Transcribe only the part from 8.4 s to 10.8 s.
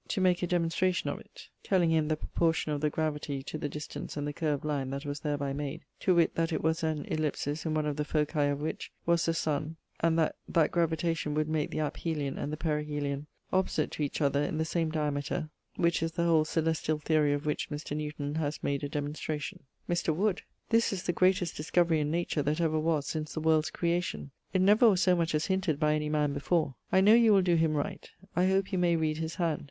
of which was the sun and that that